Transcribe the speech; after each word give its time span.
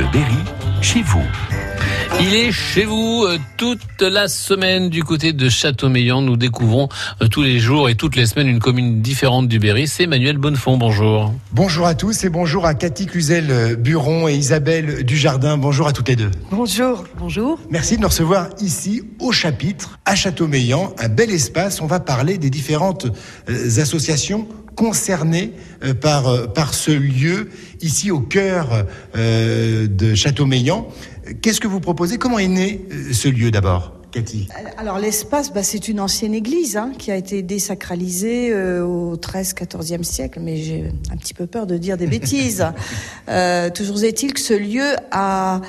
Bleu 0.00 0.08
Berry, 0.14 0.34
chez 0.80 1.02
vous. 1.02 1.22
Il 2.22 2.34
est 2.34 2.52
chez 2.52 2.86
vous 2.86 3.24
euh, 3.26 3.36
toute 3.58 4.00
la 4.00 4.28
semaine 4.28 4.88
du 4.88 5.04
côté 5.04 5.34
de 5.34 5.50
Châteaumeillan. 5.50 6.22
Nous 6.22 6.38
découvrons 6.38 6.88
euh, 7.20 7.28
tous 7.28 7.42
les 7.42 7.58
jours 7.58 7.90
et 7.90 7.96
toutes 7.96 8.16
les 8.16 8.24
semaines 8.24 8.48
une 8.48 8.60
commune 8.60 9.02
différente 9.02 9.46
du 9.46 9.58
Berry. 9.58 9.86
C'est 9.86 10.04
Emmanuel 10.04 10.38
Bonnefond. 10.38 10.78
Bonjour. 10.78 11.34
Bonjour 11.52 11.86
à 11.86 11.94
tous 11.94 12.24
et 12.24 12.30
bonjour 12.30 12.64
à 12.64 12.72
Cathy 12.72 13.04
Cluzel-Buron 13.04 14.26
et 14.26 14.36
Isabelle 14.36 15.04
Dujardin. 15.04 15.58
Bonjour 15.58 15.86
à 15.86 15.92
toutes 15.92 16.08
les 16.08 16.16
deux. 16.16 16.30
Bonjour. 16.50 17.04
Bonjour. 17.18 17.60
Merci 17.68 17.96
de 17.96 18.00
nous 18.00 18.08
recevoir 18.08 18.48
ici 18.58 19.02
au 19.18 19.32
chapitre 19.32 19.98
à 20.06 20.14
Châteaumeillan, 20.14 20.94
un 20.98 21.08
bel 21.10 21.30
espace. 21.30 21.82
On 21.82 21.86
va 21.86 22.00
parler 22.00 22.38
des 22.38 22.48
différentes 22.48 23.04
euh, 23.50 23.80
associations 23.82 24.48
concernées 24.80 25.52
par, 26.00 26.52
par 26.54 26.72
ce 26.72 26.90
lieu 26.90 27.50
ici 27.82 28.10
au 28.10 28.20
cœur 28.20 28.86
de 29.14 30.14
Châteaumeillan. 30.14 30.88
Qu'est-ce 31.42 31.60
que 31.60 31.68
vous 31.68 31.80
proposez? 31.80 32.18
Comment 32.18 32.38
est 32.38 32.48
né 32.48 32.86
euh, 32.90 33.12
ce 33.12 33.28
lieu 33.28 33.50
d'abord 33.50 33.92
Cathy? 34.10 34.48
Alors 34.76 34.98
l'espace, 34.98 35.52
bah, 35.52 35.62
c'est 35.62 35.86
une 35.86 36.00
ancienne 36.00 36.34
église 36.34 36.76
hein, 36.76 36.92
qui 36.98 37.12
a 37.12 37.16
été 37.16 37.42
désacralisée 37.42 38.50
euh, 38.52 38.84
au 38.84 39.16
13-14e 39.16 40.02
siècle, 40.02 40.40
mais 40.42 40.56
j'ai 40.56 40.86
un 41.12 41.16
petit 41.16 41.34
peu 41.34 41.46
peur 41.46 41.66
de 41.66 41.76
dire 41.76 41.96
des 41.96 42.06
bêtises. 42.06 42.66
euh, 43.28 43.70
toujours 43.70 44.02
est-il 44.02 44.32
que 44.32 44.40
ce 44.40 44.54
lieu 44.54 44.96
a 45.12 45.60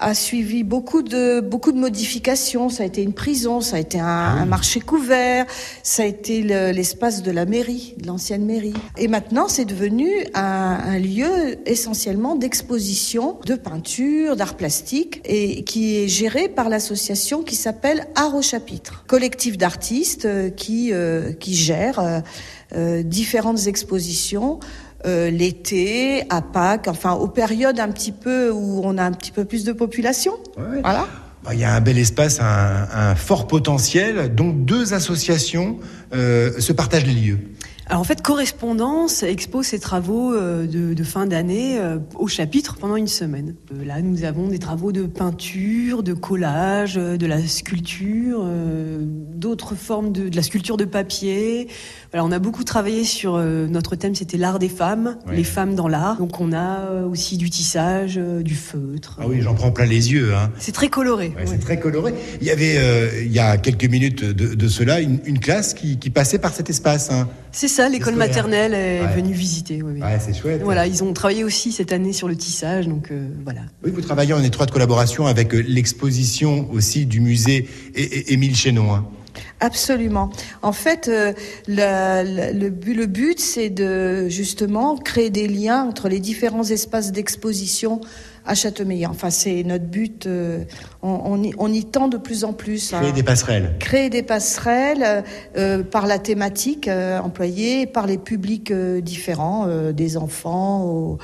a 0.00 0.14
suivi 0.14 0.62
beaucoup 0.62 1.02
de 1.02 1.40
beaucoup 1.40 1.72
de 1.72 1.78
modifications. 1.78 2.68
Ça 2.68 2.84
a 2.84 2.86
été 2.86 3.02
une 3.02 3.12
prison, 3.12 3.60
ça 3.60 3.76
a 3.76 3.78
été 3.78 3.98
un, 3.98 4.06
ah 4.06 4.38
un 4.40 4.46
marché 4.46 4.80
couvert, 4.80 5.46
ça 5.82 6.02
a 6.02 6.06
été 6.06 6.42
l'espace 6.72 7.22
de 7.22 7.30
la 7.30 7.46
mairie, 7.46 7.94
de 7.98 8.06
l'ancienne 8.06 8.44
mairie. 8.44 8.74
Et 8.96 9.08
maintenant, 9.08 9.48
c'est 9.48 9.64
devenu 9.64 10.08
un, 10.34 10.78
un, 10.84 10.98
lieu 10.98 11.58
essentiellement 11.66 12.36
d'exposition, 12.36 13.38
de 13.44 13.54
peinture, 13.54 14.36
d'art 14.36 14.56
plastique, 14.56 15.20
et 15.24 15.64
qui 15.64 15.96
est 15.96 16.08
géré 16.08 16.48
par 16.48 16.68
l'association 16.68 17.42
qui 17.42 17.56
s'appelle 17.56 18.06
Art 18.14 18.34
au 18.34 18.42
chapitre, 18.42 19.04
collectif 19.06 19.58
d'artistes 19.58 20.26
euh, 20.26 20.50
qui 20.50 20.92
euh, 20.92 21.32
qui 21.32 21.54
gère 21.54 21.98
euh, 21.98 22.20
euh 22.74 23.02
différentes 23.02 23.66
expositions 23.66 24.60
euh, 25.06 25.30
l'été, 25.30 26.24
à 26.28 26.42
Pâques, 26.42 26.88
enfin 26.88 27.12
aux 27.12 27.28
périodes 27.28 27.78
un 27.80 27.90
petit 27.90 28.12
peu 28.12 28.50
où 28.50 28.80
on 28.84 28.98
a 28.98 29.04
un 29.04 29.12
petit 29.12 29.30
peu 29.30 29.44
plus 29.44 29.64
de 29.64 29.72
population. 29.72 30.32
Ouais. 30.56 30.80
Voilà. 30.82 31.06
Bah, 31.44 31.54
il 31.54 31.60
y 31.60 31.64
a 31.64 31.72
un 31.72 31.80
bel 31.80 31.98
espace, 31.98 32.40
un, 32.40 32.88
un 32.92 33.14
fort 33.14 33.46
potentiel, 33.46 34.34
dont 34.34 34.50
deux 34.50 34.92
associations 34.94 35.78
euh, 36.12 36.58
se 36.58 36.72
partagent 36.72 37.06
les 37.06 37.14
lieux. 37.14 37.38
Alors 37.90 38.02
en 38.02 38.04
fait, 38.04 38.20
Correspondance 38.20 39.22
expose 39.22 39.64
ses 39.64 39.78
travaux 39.78 40.34
euh, 40.34 40.66
de, 40.66 40.92
de 40.92 41.04
fin 41.04 41.26
d'année 41.26 41.78
euh, 41.78 41.96
au 42.16 42.28
chapitre 42.28 42.76
pendant 42.78 42.96
une 42.96 43.06
semaine. 43.06 43.54
Euh, 43.72 43.82
là, 43.82 44.02
nous 44.02 44.24
avons 44.24 44.48
des 44.48 44.58
travaux 44.58 44.92
de 44.92 45.04
peinture, 45.04 46.02
de 46.02 46.12
collage, 46.12 46.96
de 46.96 47.26
la 47.26 47.40
sculpture, 47.46 48.44
d'autres 49.34 49.74
formes 49.74 50.12
de, 50.12 50.28
de, 50.28 50.36
la 50.36 50.42
sculpture 50.42 50.76
de 50.76 50.84
papier. 50.84 51.68
Voilà, 52.12 52.26
on 52.26 52.32
a 52.32 52.38
beaucoup 52.38 52.62
travaillé 52.62 53.04
sur 53.04 53.38
notre 53.38 53.96
thème, 53.96 54.14
c'était 54.14 54.36
l'art 54.36 54.58
des 54.58 54.68
femmes, 54.68 55.16
oui. 55.26 55.36
les 55.36 55.44
femmes 55.44 55.74
dans 55.74 55.88
l'art. 55.88 56.18
Donc 56.18 56.40
on 56.40 56.52
a 56.52 57.04
aussi 57.10 57.38
du 57.38 57.48
tissage, 57.48 58.16
du 58.16 58.54
feutre. 58.54 59.18
Ah 59.20 59.26
oui, 59.26 59.40
j'en 59.40 59.54
prends 59.54 59.70
plein 59.70 59.86
les 59.86 60.12
yeux. 60.12 60.34
Hein. 60.34 60.50
C'est 60.58 60.72
très 60.72 60.88
coloré. 60.88 61.28
Ouais, 61.28 61.42
ouais. 61.42 61.46
C'est 61.46 61.58
très 61.58 61.80
coloré. 61.80 62.12
Il 62.40 62.46
y 62.46 62.50
avait, 62.50 63.24
il 63.24 63.32
y 63.32 63.38
a 63.38 63.56
quelques 63.56 63.86
minutes 63.86 64.24
de, 64.24 64.54
de 64.54 64.68
cela, 64.68 65.00
une, 65.00 65.20
une 65.24 65.38
classe 65.38 65.72
qui, 65.72 65.98
qui, 65.98 66.10
passait 66.10 66.38
par 66.38 66.52
cet 66.52 66.68
espace. 66.68 67.10
Hein. 67.10 67.28
C'est 67.52 67.68
ça, 67.78 67.88
l'école 67.88 68.16
maternelle 68.16 68.74
est 68.74 69.02
ouais. 69.02 69.14
venue 69.14 69.32
visiter. 69.32 69.82
Oui, 69.82 69.92
oui. 69.94 70.00
Ouais, 70.00 70.18
c'est 70.18 70.34
chouette. 70.34 70.62
Voilà, 70.64 70.88
ils 70.88 71.04
ont 71.04 71.12
travaillé 71.12 71.44
aussi 71.44 71.70
cette 71.70 71.92
année 71.92 72.12
sur 72.12 72.26
le 72.26 72.34
tissage, 72.34 72.88
donc 72.88 73.12
euh, 73.12 73.28
voilà. 73.44 73.60
Oui, 73.84 73.92
vous 73.94 74.00
travaillez 74.00 74.32
en 74.32 74.42
étroite 74.42 74.72
collaboration 74.72 75.28
avec 75.28 75.54
euh, 75.54 75.60
l'exposition 75.60 76.68
aussi 76.72 77.06
du 77.06 77.20
musée 77.20 77.68
Émile 77.94 78.56
Chénon. 78.56 78.92
Hein. 78.92 79.06
Absolument. 79.60 80.30
En 80.62 80.72
fait, 80.72 81.06
euh, 81.06 81.32
le, 81.68 82.52
le 82.52 83.06
but 83.06 83.38
c'est 83.38 83.70
de 83.70 84.28
justement 84.28 84.96
créer 84.96 85.30
des 85.30 85.46
liens 85.46 85.84
entre 85.84 86.08
les 86.08 86.18
différents 86.18 86.64
espaces 86.64 87.12
d'exposition 87.12 88.00
à 88.48 88.54
Châteaumeillan. 88.54 89.10
Enfin, 89.10 89.30
c'est 89.30 89.62
notre 89.62 89.84
but. 89.84 90.26
Euh, 90.26 90.64
on, 91.02 91.20
on, 91.24 91.42
y, 91.42 91.54
on, 91.58 91.72
y, 91.72 91.84
tend 91.84 92.08
de 92.08 92.16
plus 92.16 92.44
en 92.44 92.52
plus. 92.52 92.88
Créer 92.88 93.10
hein. 93.10 93.12
des 93.12 93.22
passerelles. 93.22 93.76
Créer 93.78 94.10
des 94.10 94.22
passerelles 94.22 95.24
euh, 95.56 95.82
par 95.84 96.06
la 96.06 96.18
thématique 96.18 96.88
euh, 96.88 97.20
employée, 97.20 97.86
par 97.86 98.06
les 98.06 98.18
publics 98.18 98.70
euh, 98.70 99.00
différents, 99.00 99.66
euh, 99.68 99.92
des 99.92 100.16
enfants 100.16 100.84
aux, 100.84 101.18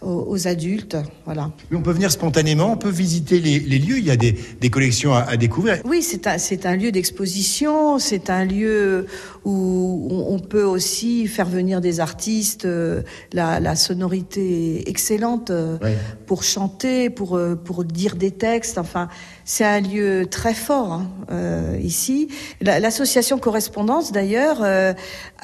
aux, 0.00 0.46
adultes. 0.46 0.96
Voilà. 1.24 1.50
Mais 1.70 1.76
on 1.76 1.82
peut 1.82 1.90
venir 1.90 2.10
spontanément, 2.10 2.72
on 2.72 2.76
peut 2.76 2.88
visiter 2.88 3.40
les, 3.40 3.58
les 3.58 3.78
lieux. 3.78 3.98
Il 3.98 4.04
y 4.04 4.10
a 4.10 4.16
des, 4.16 4.32
des 4.60 4.70
collections 4.70 5.12
à, 5.12 5.20
à, 5.22 5.36
découvrir. 5.36 5.78
Oui, 5.84 6.02
c'est 6.02 6.26
un, 6.26 6.38
c'est 6.38 6.66
un 6.66 6.76
lieu 6.76 6.92
d'exposition. 6.92 7.98
C'est 7.98 8.30
un 8.30 8.44
lieu 8.44 9.06
où 9.44 10.08
on 10.28 10.38
peut 10.38 10.62
aussi 10.62 11.26
faire 11.26 11.48
venir 11.48 11.80
des 11.80 12.00
artistes. 12.00 12.64
Euh, 12.64 13.02
la, 13.32 13.60
la, 13.60 13.74
sonorité 13.74 14.88
excellente 14.88 15.52
oui. 15.82 15.90
pour 16.26 16.42
chanter, 16.42 17.10
pour 17.10 17.36
euh, 17.36 17.54
pour 17.56 17.84
dire 17.84 18.16
des 18.16 18.30
textes. 18.30 18.78
Enfin, 18.78 19.08
c'est 19.50 19.64
un 19.64 19.80
lieu 19.80 20.26
très 20.30 20.52
fort 20.52 20.92
hein, 20.92 21.06
euh, 21.30 21.78
ici. 21.82 22.28
L'association 22.60 23.38
Correspondance, 23.38 24.12
d'ailleurs, 24.12 24.58
euh, 24.62 24.92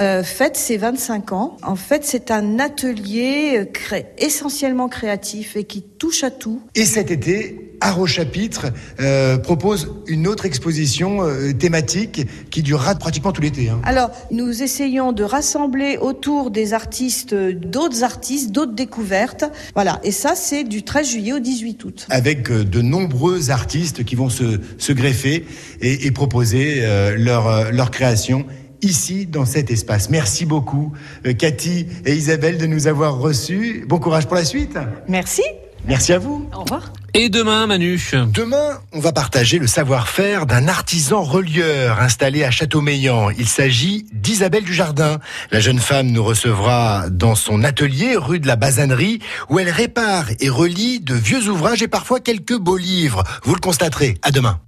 euh, 0.00 0.22
fête 0.22 0.56
ses 0.56 0.78
25 0.78 1.32
ans. 1.32 1.58
En 1.62 1.76
fait, 1.76 2.06
c'est 2.06 2.30
un 2.30 2.58
atelier 2.58 3.68
cré 3.74 4.06
essentiellement 4.40 4.88
créatif 4.88 5.54
et 5.56 5.64
qui 5.64 5.82
touche 5.82 6.24
à 6.24 6.30
tout. 6.30 6.62
Et 6.74 6.86
cet 6.86 7.10
été, 7.10 7.76
au 7.98 8.06
chapitre 8.06 8.68
euh, 9.00 9.36
propose 9.36 9.90
une 10.06 10.26
autre 10.26 10.46
exposition 10.46 11.22
euh, 11.22 11.52
thématique 11.52 12.26
qui 12.50 12.62
durera 12.62 12.94
pratiquement 12.94 13.32
tout 13.32 13.42
l'été. 13.42 13.68
Hein. 13.68 13.80
Alors, 13.84 14.10
nous 14.30 14.62
essayons 14.62 15.12
de 15.12 15.24
rassembler 15.24 15.98
autour 15.98 16.50
des 16.50 16.72
artistes 16.72 17.34
d'autres 17.34 18.02
artistes, 18.02 18.50
d'autres 18.52 18.74
découvertes. 18.74 19.44
Voilà, 19.74 20.00
et 20.04 20.10
ça, 20.12 20.34
c'est 20.34 20.64
du 20.64 20.84
13 20.84 21.10
juillet 21.10 21.32
au 21.34 21.38
18 21.38 21.84
août. 21.84 22.06
Avec 22.08 22.50
euh, 22.50 22.64
de 22.64 22.80
nombreux 22.80 23.50
artistes 23.50 24.04
qui 24.04 24.14
vont 24.14 24.30
se, 24.30 24.60
se 24.78 24.92
greffer 24.92 25.44
et, 25.82 26.06
et 26.06 26.10
proposer 26.12 26.82
leur, 27.16 27.72
leur 27.72 27.90
création 27.90 28.46
ici 28.82 29.26
dans 29.26 29.44
cet 29.44 29.70
espace. 29.70 30.10
Merci 30.10 30.46
beaucoup 30.46 30.92
euh, 31.26 31.32
Cathy 31.32 31.86
et 32.04 32.14
Isabelle 32.14 32.58
de 32.58 32.66
nous 32.66 32.86
avoir 32.86 33.18
reçus. 33.18 33.84
Bon 33.88 33.98
courage 33.98 34.26
pour 34.26 34.36
la 34.36 34.44
suite. 34.44 34.78
Merci. 35.08 35.42
Merci 35.86 36.12
à 36.12 36.18
vous. 36.18 36.48
Au 36.54 36.60
revoir. 36.60 36.92
Et 37.14 37.28
demain, 37.28 37.66
Manu 37.66 38.00
Demain, 38.32 38.78
on 38.92 39.00
va 39.00 39.12
partager 39.12 39.58
le 39.58 39.66
savoir-faire 39.66 40.46
d'un 40.46 40.68
artisan 40.68 41.22
relieur 41.22 42.00
installé 42.00 42.44
à 42.44 42.52
Châteaumeillan. 42.52 43.30
Il 43.30 43.48
s'agit 43.48 44.06
d'Isabelle 44.12 44.62
Dujardin. 44.62 45.18
La 45.50 45.58
jeune 45.58 45.80
femme 45.80 46.08
nous 46.08 46.22
recevra 46.22 47.10
dans 47.10 47.34
son 47.34 47.64
atelier 47.64 48.16
rue 48.16 48.38
de 48.38 48.46
la 48.46 48.54
Basanerie 48.56 49.18
où 49.48 49.58
elle 49.58 49.70
répare 49.70 50.26
et 50.38 50.48
relie 50.48 51.00
de 51.00 51.14
vieux 51.14 51.48
ouvrages 51.48 51.82
et 51.82 51.88
parfois 51.88 52.20
quelques 52.20 52.56
beaux 52.56 52.76
livres. 52.76 53.24
Vous 53.42 53.54
le 53.54 53.60
constaterez. 53.60 54.18
À 54.22 54.30
demain. 54.30 54.60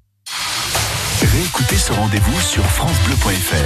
Réécoutez 1.21 1.77
ce 1.77 1.93
rendez-vous 1.93 2.41
sur 2.41 2.65
FranceBleu.fr. 2.65 3.63